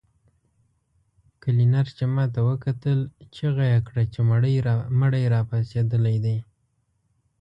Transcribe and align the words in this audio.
کلينر 1.43 1.85
چې 1.97 2.03
ماته 2.15 2.39
وکتل 2.49 2.99
چيغه 3.35 3.65
يې 3.71 3.79
کړه 3.87 4.03
چې 4.13 4.19
مړی 4.99 5.23
راپاڅېدلی 5.33 6.17
دی. 6.25 6.37